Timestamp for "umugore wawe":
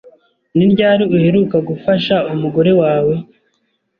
2.33-3.13